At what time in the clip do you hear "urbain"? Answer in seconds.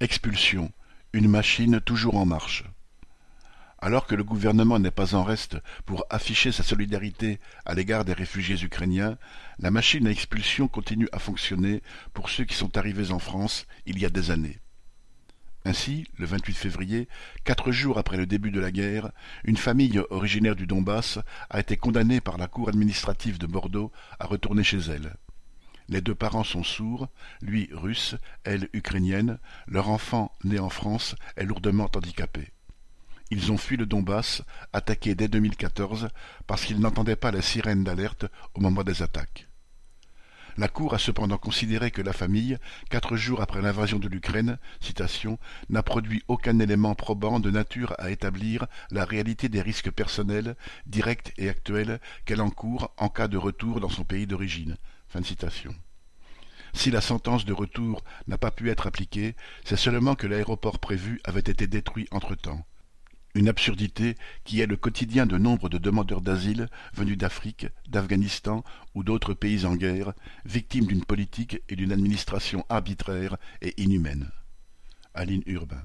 75.46-75.84